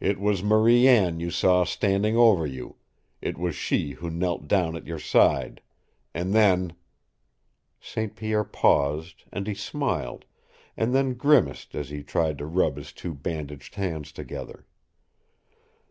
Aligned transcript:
It 0.00 0.18
was 0.18 0.42
Marie 0.42 0.88
Anne 0.88 1.20
you 1.20 1.30
saw 1.30 1.62
standing 1.64 2.16
over 2.16 2.46
you, 2.46 2.76
it 3.20 3.36
was 3.36 3.54
she 3.54 3.90
who 3.90 4.08
knelt 4.10 4.48
down 4.48 4.74
at 4.76 4.86
your 4.86 4.98
side, 4.98 5.60
and 6.14 6.32
then" 6.32 6.72
St. 7.78 8.16
Pierre 8.16 8.44
paused, 8.44 9.24
and 9.30 9.46
he 9.46 9.52
smiled, 9.54 10.24
and 10.74 10.94
then 10.94 11.12
grimaced 11.12 11.74
as 11.74 11.90
he 11.90 12.02
tried 12.02 12.38
to 12.38 12.46
rub 12.46 12.78
his 12.78 12.94
two 12.94 13.12
bandaged 13.12 13.74
hands 13.74 14.10
together. 14.10 14.64